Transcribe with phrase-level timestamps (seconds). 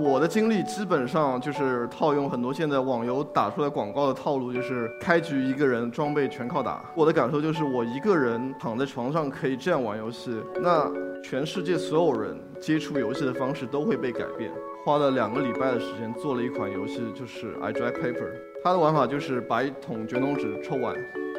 [0.00, 6.84] 我的经历基本上就是套用很多现在网游打出来广告的套路，就是开局一个人装备全靠打。
[6.96, 10.90] 我的感受就是我一个人躺在床上可以这样玩游戏，那
[11.22, 14.50] 全世界所有人接触游戏的方式都会被改变。
[14.84, 18.32] 花了两个礼拜的时间做了一款游戏，就是 I Drag Paper。
[18.64, 20.92] 它的玩法就是把一桶卷筒纸抽完。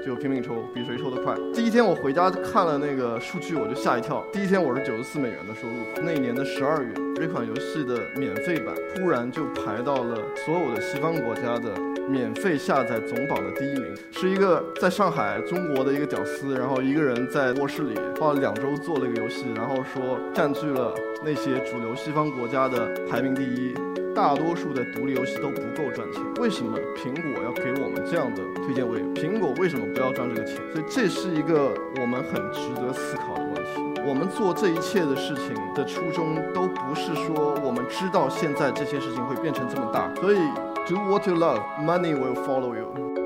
[0.05, 1.35] 就拼命抽，比谁抽得快。
[1.51, 4.23] 第一天我回家看了那个数据，我就吓一跳。
[4.31, 5.73] 第一天我是九十四美元的收入。
[6.03, 11.73] 那一年的十二月，这款游戏的免费版突然就排到了所有的西方国家的
[12.07, 13.95] 免费下载总榜的第一名。
[14.11, 23.73] 是一个在上海中国的一个屌丝，然后一个人在卧室里花了两周做了一个游戏，然后说占据了那些主流西方国家的排名第一。
[24.15, 29.01] 大多数的独立游戏都不够赚钱，为什么苹果要给我们这样的推荐位？
[29.13, 30.55] 苹果为什么不要赚这个钱？
[30.71, 34.01] 所以这是一个我们很值得思考的问题。
[34.07, 40.09] 我们做这一切的事情的初衷，都不是说我们知道现在这些事情会变成这么大。
[40.21, 40.37] 所以
[40.87, 43.24] ，do what you love, money will follow you。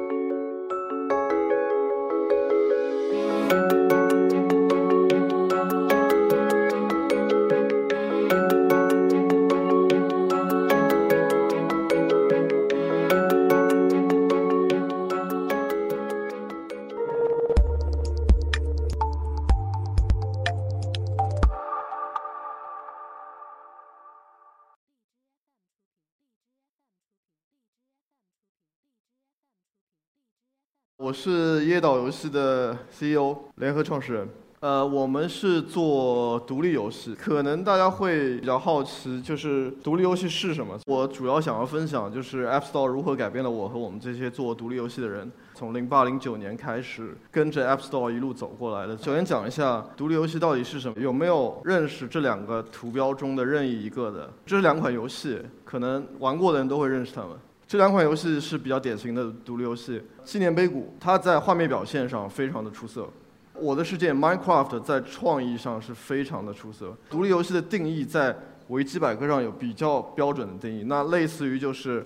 [31.09, 34.29] 我是椰岛游戏的 CEO，联合创始人。
[34.59, 40.77] 呃，我们是做独立游戏，可能大家会比较好奇，就是独立游戏是什么？
[40.85, 45.31] 我主要想要分享，就是 App Store 如何改变了我和我们这些做独立游戏的人。
[45.55, 48.95] 从零八零九年开始，跟着 App Store 一路走过来的。
[48.99, 51.01] 首先讲一下独立游戏到底是什么？
[51.01, 54.31] 有没有认识这两个图标中的任意一个的？
[54.45, 57.31] 这两款游戏，可能玩过的人都会认识它们。
[57.69, 63.03] 这两款游戏是比较典型的独立游戏，《纪念碑谷》它在画面表现上非常的出色，
[63.53, 66.97] 《我的世界》Minecraft 在创意上是非常的出色。
[67.11, 68.35] 独立游戏的定义在
[68.69, 72.03] 维基百科上有比较标准的定义，那类似于就是，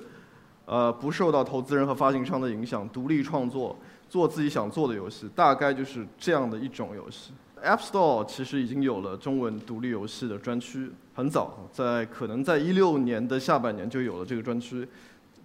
[0.65, 3.73] 呃，不受到投资人和发行商的影响，独立创作，
[4.09, 7.31] 做自己想做的游戏，大概就是这样的一种游戏。
[7.63, 14.85] App Store 其实已经有了中文独立游戏的专区，很早，在可能在一六年的下半年就有了这个专区。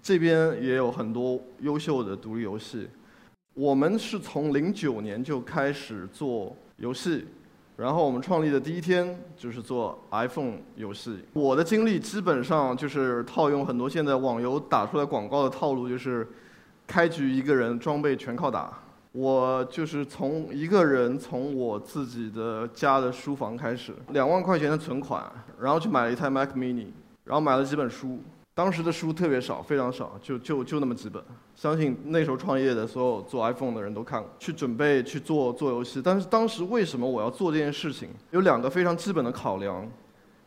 [0.03, 2.89] 这边也有很多优秀的独立游戏。
[3.55, 7.27] 我们是从零九年就开始做游戏，
[7.77, 11.19] 然后我们创立的第一天就是做 iPhone 游戏。
[11.33, 16.27] 我的经历基本上就是套用很多现在网游打出来广告的套路，就是
[16.87, 18.79] 开局一个人装备全靠打。
[19.11, 25.29] 我就是从一个人从我自己的家的书房开始，两万块钱的存款，
[25.61, 26.87] 然后去买了一台 Mac Mini，
[27.25, 28.21] 然后买了几本书。
[28.59, 31.23] 当时的书特别少，非常少，就就就那么几本。
[31.55, 34.29] 相信那时候创业的所有做 iPhone 的人都看过。
[34.37, 38.09] 去准备去做做游戏，但是当时为什么我要做这件事情？
[38.33, 39.89] 有两个非常基本的考量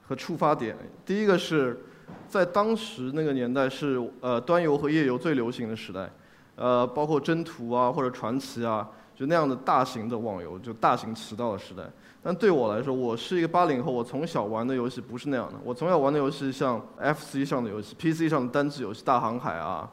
[0.06, 0.76] 和触发点。
[1.06, 1.86] 第一个是
[2.28, 6.12] 在当时那个年代是呃端游和页游最流行的时代，
[6.58, 8.90] 呃包括征途啊或者传奇啊，
[9.22, 11.84] 就那样的大型的网游，就大行其道的时代。
[12.24, 15.54] 但对我来说，我是一个八零后，我从小玩的游戏不是那样的。
[15.64, 19.88] 我从小玩的游戏像 FC 上的游戏、PC 上的单机游戏，《大航海》啊，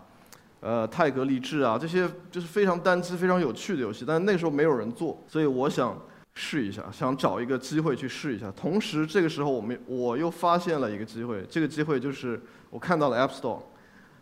[0.61, 4.03] 呃，《泰格励志》啊，这些就是非常单机、非常有趣的游戏。
[4.07, 6.01] 但是那时候没有人做，所以我想
[6.33, 8.51] 试一下，想找一个机会去试一下。
[8.53, 12.41] 同时，这个时候我们我又发现了一个机会，这个机会就是
[12.71, 13.61] 我看到了 App Store。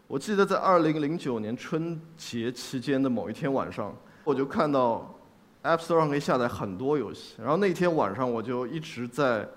[0.08, 3.94] 我记得在二零零九年春节期间的某一天晚上，
[4.26, 5.12] 我就看到。
[5.62, 9.48] App Store 上可以下载很多游戏，然后那天晚上我就一直在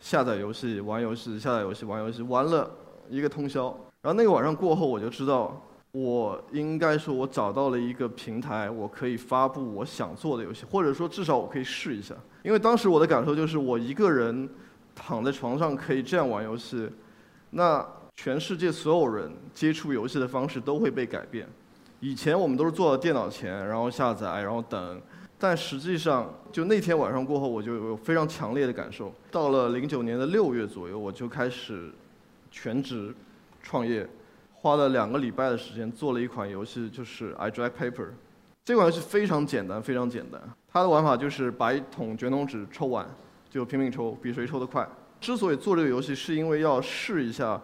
[0.00, 2.68] 下载游戏、玩游戏、下载游戏、玩游戏，玩了
[3.08, 3.66] 一个通宵。
[4.02, 12.16] 然后那个晚上过后，我就知道，我应该说，我找到了一个平台，我可以发布我想做的游戏，或者说至少我可以试一下。
[12.42, 14.48] 因为当时我的感受就是，我一个人
[14.92, 16.90] 躺在床上可以这样玩游戏，
[17.50, 17.86] 那
[18.16, 21.48] 全世界所有人接触游戏的方式都会被改变。
[22.00, 25.00] 以前我们都是坐在电脑前，然后下载，然后等。
[25.38, 29.12] 但实际上，就那天晚上过后，我就有非常强烈的感受。
[29.30, 31.90] 到了零九年的六月左右，我就开始
[32.50, 33.14] 全职
[33.62, 34.06] 创业，
[34.52, 38.08] 花了两个礼拜的时间做了一款游戏，就是 I Drag Paper。
[38.64, 40.40] 这款游戏非常简单，非常简单。
[40.72, 43.06] 它的玩法就是把一桶卷筒纸抽完，
[43.50, 44.88] 就拼命抽，比谁抽得快。
[45.20, 47.60] 之所以做这个游戏，是因为要试一下，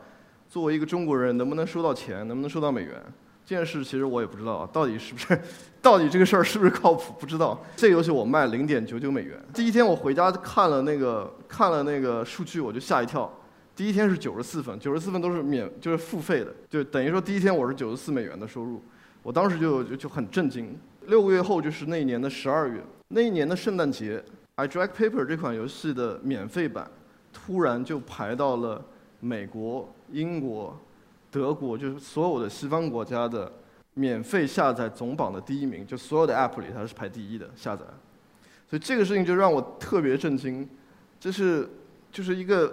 [0.48, 3.02] 作为一个中国人能不能收到钱，能不能收到美元。
[3.50, 5.36] 这件事其实我也不知道啊，到底是不是，
[5.82, 7.12] 到底这个事儿是不是靠谱？
[7.18, 7.60] 不知道。
[7.74, 9.36] 这个游戏我卖零点九九美元。
[9.52, 13.28] 第一天我回家看了那个看了那个数据，我就吓一跳。
[13.74, 18.80] 第一天是九十四分，九十四分都是免就是付费的，就等于说第一天我是九十四美元的收入，
[19.20, 20.78] 我当时就就就很震惊。
[21.06, 24.16] 六个月后就是那一年的十二月，那一年的圣诞节，
[24.54, 26.88] 《I Drag Paper》这款游戏的免费版
[27.32, 28.80] 突然就排到了
[29.18, 30.78] 美国、英国、
[31.30, 33.50] 德国，就是所有的西方国家的
[33.94, 37.84] 免费下载总榜的第一名，就所有的 App 里它是排第一的下载。
[38.68, 40.68] 所以这个事情就让我特别震惊，
[41.18, 41.68] 这是
[42.12, 42.72] 就是一个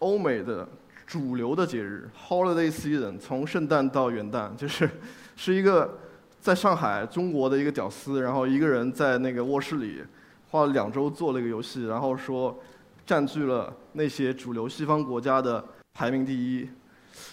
[0.00, 0.68] 欧美的
[1.06, 4.90] 主流的节日，Holiday Season，从圣诞到元旦，就是
[5.36, 5.98] 是一个
[6.40, 10.02] 在上海中国的一个屌丝，然后一个人在那个卧室里
[10.50, 12.58] 花了两周做了一个游戏，然后说
[13.06, 15.64] 占据了那些主流西方国家的
[15.94, 16.68] 排名第一，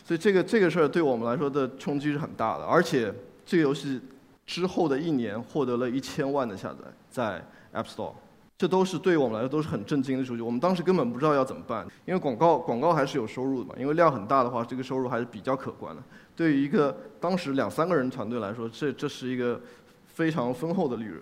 [0.03, 3.13] 所以这个这个事儿对我们来说的冲击是很大的，而且
[3.45, 3.99] 这个游戏
[4.45, 6.79] 之后的一年获得了一千万的下载，
[7.09, 8.13] 在 App Store，
[8.57, 10.41] 这都是对我们来说都是很震惊的数据。
[10.41, 16.01] 我们当时根本不知道要怎么办，因为广告广告还是有收入的嘛，因为量很大的话，这个收入还是比较可观的。
[16.35, 19.59] 对于一个当时两三个人团队来说，这这是一个
[20.05, 21.21] 非常丰厚的利润。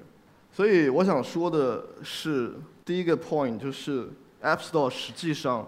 [0.52, 2.54] 所以我想说的是，
[2.86, 4.08] 第一个 point 就是
[4.42, 5.68] App Store 实际上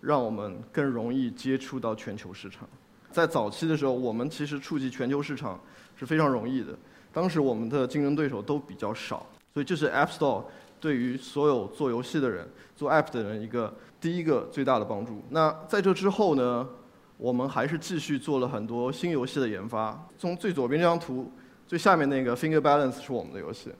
[0.00, 2.68] 让我们更容易接触到全球市场。
[3.10, 5.58] 在早期的时候，我们其实触及全球市场
[5.96, 6.76] 是非常容易的，
[7.12, 9.26] 当时我们的竞争对手都比较少。
[9.54, 10.44] 所以这是 App Store
[10.78, 12.46] 对于所有做游戏的人、
[12.76, 15.22] 做 App 的人一个第一个最大的帮助。
[15.30, 16.68] 那在这之后呢，
[17.16, 20.06] 我们还是继续做了很多新游戏的研发。
[20.18, 21.32] 从最左边这张图，
[21.66, 23.72] 最下面那个 Finger Balance 是我们的游戏，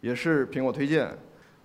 [0.00, 1.14] 也是苹果推荐。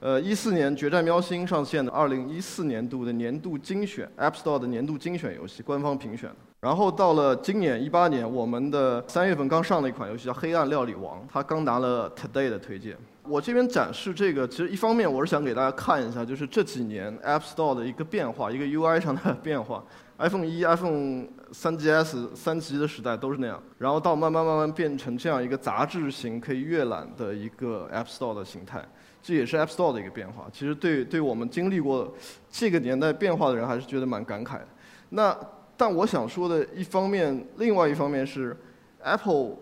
[0.03, 6.29] 呃，一四年《决战喵星》上线的，二零一四年度的年度精选 App Store 的年度精选游戏，官方评选。
[6.59, 12.97] 然后到了今年一八年，我们的三月份刚上的一款游戏叫《黑暗料理王》，它刚拿了 Today 的推荐。
[13.29, 19.81] 我这边展示这个，其实一方面我是想给大家看一下，就是这几年 App Store 的一个变化，一个 UI 上的变化。
[20.17, 28.83] iPhone 一、iPhone 三 GS、三 G 的时代都是那样，然后到慢慢慢慢变成这样一个杂志型可以阅览的一个 App Store 的形态，
[29.21, 30.47] 这也是 App Store 的一个变化。
[30.51, 32.13] 其实对对我们经历过
[32.49, 34.67] 这个年代变化的人，还是觉得蛮感慨的。
[35.09, 35.37] 那
[35.77, 38.57] 但我想说的一方面，另外一方面是
[38.99, 39.57] Apple。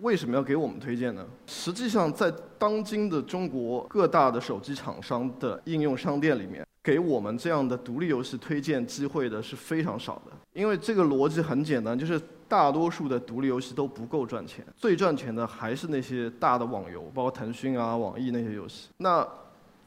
[0.00, 1.26] 为什么要给我们推荐呢？
[1.44, 10.32] 实际上，在当今的中国各大的手机厂商的应用商店里面，给我们这样的独立游戏推荐机会的是非常少的。
[10.54, 12.18] 因为这个逻辑很简单，就是
[12.48, 18.88] 大多数的独立游戏都不够赚钱，最赚钱的还是那些大的网游，包括腾讯啊、网易那些游戏。
[18.96, 19.26] 那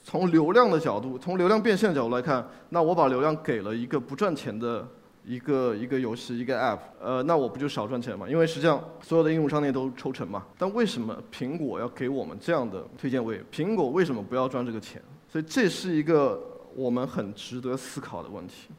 [0.04, 4.88] 从流量的角度，从流量变现的角度来看，那我把流量给了一个不赚钱的。
[5.24, 8.28] 一个一个游戏一个 App，呃，那我不就少赚钱吗？
[8.28, 10.44] 因为实际上所有的应用商店都抽成嘛。
[10.58, 13.40] 但为什么苹果要给我们这样的推荐位？
[13.54, 15.00] 苹果为什么不要赚这个钱？
[15.32, 16.42] 所以这是一个
[16.76, 18.70] 我们很值得思考的问题。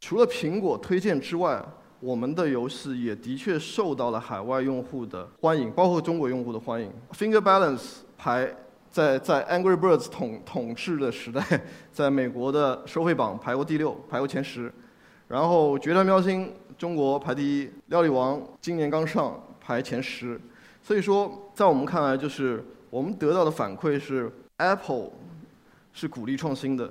[0.00, 1.62] 除了苹果推荐之外，
[2.00, 6.90] 我们的游戏也的确受到了海外用户的欢迎，包括中国用户的欢迎。
[7.12, 8.56] Finger Balance 排
[8.90, 11.42] 在在 Angry Birds 统统治的时代，
[11.92, 14.72] 在美国的收费榜排过第六，排过前十。
[15.28, 16.46] 然后《决战喵星》
[16.78, 20.40] 中国排第一，《料理王》今年刚上排前十，
[20.82, 25.10] 所以说在我们看来，就是我们得到的反馈是，Apple
[25.92, 26.90] 是鼓励创新的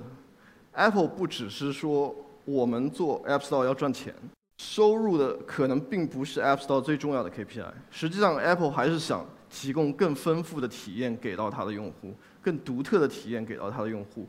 [0.80, 4.14] ，Apple 不只是说我们做 App Store 要赚钱，
[4.58, 14.26] 收入的可能并不是 App Store 最重要的 KPI，实际上 Apple 还是想提供更丰富的体验给到它的用户，更独特的体验给到它的用户，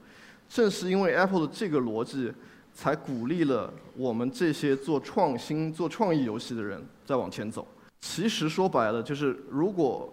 [0.50, 2.34] 正是因为 Apple 的这个逻辑。
[2.74, 7.68] 才鼓励了我们这些做创新、做创意游戏的人再往前走。
[8.00, 10.12] 其实说白了，就是如果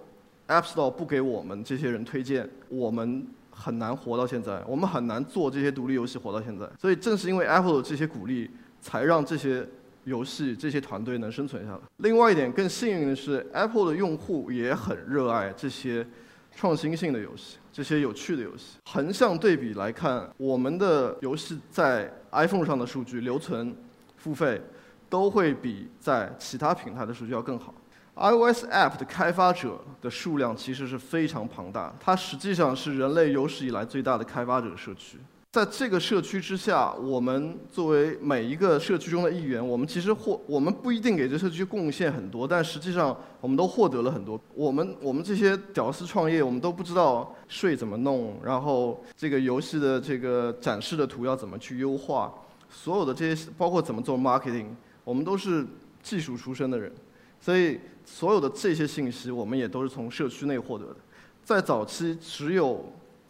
[0.49, 3.25] App Store 不给我们这些人推荐，我们
[3.59, 6.65] 很难活到现在，我们很难做这些独立游戏活到现在。
[6.79, 8.49] 所以正是因为 Apple 的这些鼓励，
[8.81, 9.67] 才让这些
[10.05, 11.81] 游戏、这些团队能生存下来。
[11.97, 16.07] 另外一点更幸运的是，Apple 的用户也很热爱这些
[16.55, 17.59] 创新性的游戏。
[17.73, 23.77] 这些有趣的游戏，横向对比来看，我们的游戏在 iPhone 上的数据留存、
[24.17, 24.61] 付费，
[25.09, 27.73] 都会比在其他平台的数据要更好。
[28.19, 35.19] iOS App 的开发者的数量其实是非常庞大，它实际上是人类有史以来最大的开发者社区。
[35.51, 44.39] 在这个社区之下，我们作为每一个社区中的一员，我们其实获我们不一定给这社区贡献很多，但实际上我们都获得了很多。
[44.55, 52.33] 我们我们这些屌丝创业，我们都不知道税怎么弄，然后这个游戏的这个展示的图要怎么去优化，
[52.69, 54.67] 所有的这些包括怎么做 marketing，
[55.03, 55.67] 我们都是
[56.03, 56.93] 技术出身的人，
[57.41, 57.81] 所以
[58.11, 60.97] 所有的这些信息，我们也都是从社区内获得的。
[61.45, 62.85] 在早期，只有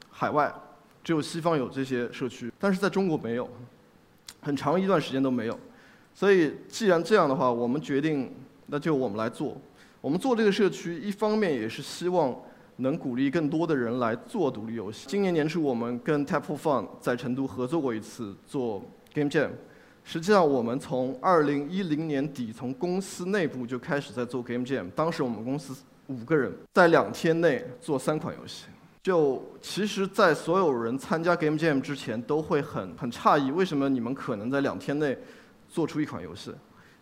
[0.08, 0.54] 海外。
[1.04, 3.48] 只有西方有这些社区，但是在中国没有。
[4.42, 5.58] 很长一段时间都没有。
[6.12, 8.30] 所以既然这样的话，我们决定
[8.66, 9.56] 那就我们来做。
[10.02, 12.36] 我们做这个社区，一方面也是希望
[12.76, 15.06] 能鼓励更多的人来做独立游戏。
[15.08, 18.82] 今年年初，我们跟 Tap for Fun 在成都合作过一次做
[19.14, 19.50] Game Jam。
[20.10, 24.86] 实际上，我们从二零一零年底从公司内部就开始在做 Game Jam。
[24.96, 28.64] 当时我们公司五个人，在两天内做三款游戏。
[29.02, 35.14] 就其实，在所有人参加 Game Jam 之前，都会很很诧异，为什么你们可能在两天内
[35.68, 36.54] 做出一款游戏？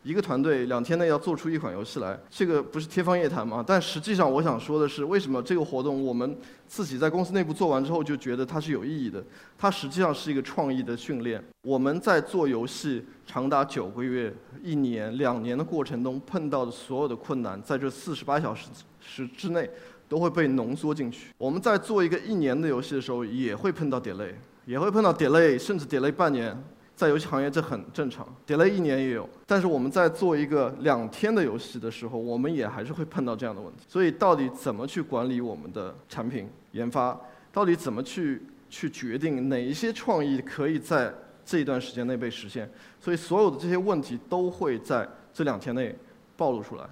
[0.07, 3.65] 一个团队两天内要做出一款游戏来，这个不是天方夜谭吗？
[3.67, 9.21] 但实际上，我想说的是，为什么这个活动我们自己在公司内部做完之后就觉得它是有意义的？
[9.59, 11.43] 它实际上是一个创意的训练。
[11.63, 14.33] 我们在做游戏长达九个月、
[14.63, 18.69] 一年、两年的过程中碰到的所有的困难，在这四十八小时
[19.01, 19.69] 时之内
[20.09, 21.33] 都会被浓缩进去。
[21.37, 24.35] 我们在做一个一年的游戏的时候，也会碰到 delay，
[24.67, 26.57] 也会碰到 delay，甚至 delay 半年。
[26.97, 29.29] 在游戏行业这很正常叠了一年也有。
[29.47, 33.83] 但是我们在做一个两天的游戏的时候，我们也还是会碰到这样的问题。
[33.87, 37.17] 所以到底怎么去管理我们的产品研发？
[37.53, 42.69] 到底怎么去去决定哪一些创意可以在这一段时间内被实现？
[42.99, 45.95] 所以所有的这些问题都会在这两天内
[46.37, 46.85] 暴露出来。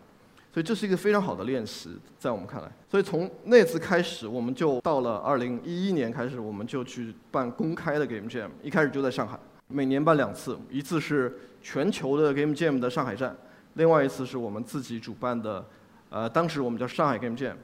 [0.52, 2.70] 所以这是一个非常好的练习，在我们看来。
[2.88, 9.36] 所以从那次开始，我们就到了2011年开始，我们就去办公开的 Game Jam，一开始就在上海。
[9.68, 13.34] 每年办两次，一次是全球的 Game Jam 的上海站，
[13.74, 15.64] 另外一次是我们自己主办的，
[16.10, 17.54] 呃，当时我们叫上海 Game Jam。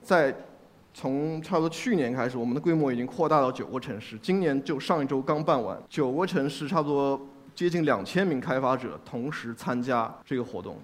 [0.00, 0.34] 在
[0.94, 4.16] 从差不多去年开始，我们的规模已经扩大到九个城市。
[4.18, 7.20] 今年就上一周刚办完，九个城市差不多
[7.54, 10.78] 接近两千名开发者同时参加这个活动。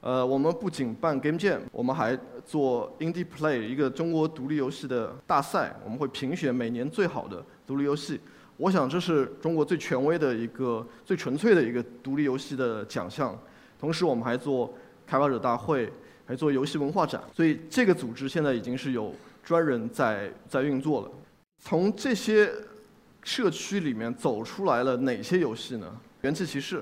[0.00, 8.20] 呃，我们不仅办 Game Jam，我们还做 Indie Play 一个中国独立游戏的大赛，我们会评选每年最好的独立游戏。
[8.62, 13.36] 我想这是中国最权威的一个、最纯粹的一个独立游戏的奖项。
[13.76, 14.72] 同时，我们还做
[15.04, 15.92] 开发者大会，
[16.24, 17.20] 还做游戏文化展。
[17.34, 21.10] 所以，这个组织现在已经是有专人在在运作了。
[21.58, 22.52] 从这些
[23.24, 25.92] 社区里面走出来了哪些游戏呢？
[26.20, 26.78] 《元气骑士》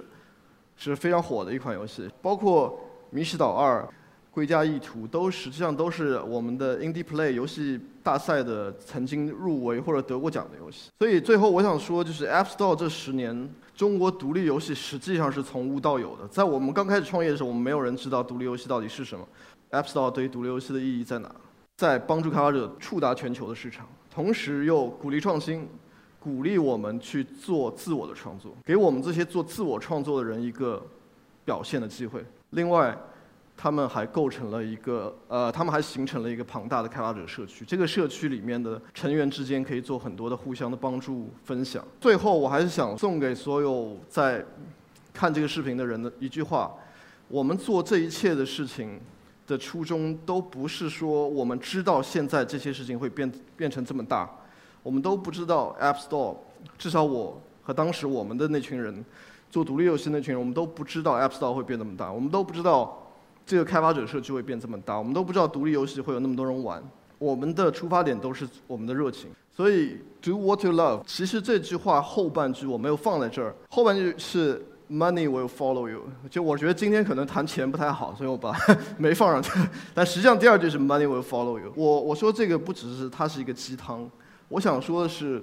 [0.77, 2.79] 是非常火的一款游戏，包括
[3.17, 3.81] 《迷失岛二》。
[4.31, 10.89] 归家意图都实际上都是我们的 Indie Play 游戏大赛的曾经入围或者得过奖的游戏。
[11.01, 16.29] 所以最后我想说，就是 App Store 这十年，中国独立游戏实际上是从无到有的。
[16.29, 19.27] 在我们刚开始创业的时候，我们没有人知道独立游戏到底是什么。
[19.73, 21.29] App Store 对于独立游戏的意义在哪？
[21.77, 25.69] 在帮助开发者触达全球的市场，同时又鼓励创新，
[26.21, 30.81] 鼓励我们去做自我的创作，给我们这些做自我创作的人一个
[31.45, 32.25] 表现的机会。
[32.51, 32.97] 另外。
[33.63, 37.63] 他们还构成了一个，呃，他们还形成了一个庞大的开发者社区。
[37.63, 41.85] 这个社区里面的成员之间可以做很多的互相的帮助分享。
[42.01, 44.43] 最后，我还是想送给所有在
[45.13, 46.75] 看这个视频的人的一句话：
[47.29, 48.99] 我们做这一切的事情
[49.47, 54.27] 的初衷，都不是说我们知道现在这些事情会变变成这么大。
[54.83, 56.35] 我们都不知道 App Store，
[56.79, 59.05] 至少我和当时我们的那群人
[59.51, 62.11] 做独立游戏那群人，我们都不知道 App Store 会变那么大。
[62.11, 62.97] 我们都不知道。
[63.45, 66.83] 这个开发者社区会变这么大，我们都不知道独立游戏会有那么多人玩。
[67.19, 71.03] 我们的出发点都是我们的热情，所以 do what you love。
[71.07, 76.01] 其实这句话后半句我没有放在这儿，后半句是 money will follow you。
[76.31, 78.57] 就我觉得今天可能谈钱不太好，所以我把
[78.97, 79.51] 没放上去。
[79.93, 81.71] 但实际上第二句是 money will follow you。
[81.77, 84.11] 我我说这个不只是它是一个鸡汤，
[84.49, 85.43] 我想说的是，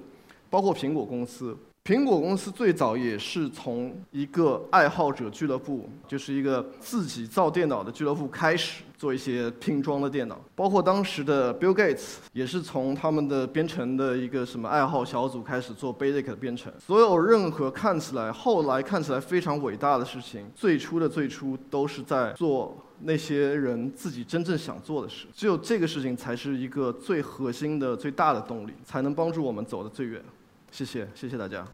[0.50, 1.56] 包括苹果公司。
[1.88, 10.38] 苹果公司最早也是从一个爱好者俱乐部，就是一个自己造电脑的俱乐部开始做一些拼装的电脑。
[10.54, 16.70] 包括当时的 Bill Gates 也是从他们的编程的一个什么爱好小组开始做 Basic 的编程。
[16.78, 25.26] 所有任何看起来后来看起来非常伟大的事情，最初的最初都是在做那些人自己真正想做的事。
[25.32, 30.22] 只有这个事情才是一个最核心的、最大的动力，才能帮助我们走得最远。
[30.70, 31.66] 谢谢，谢谢大家。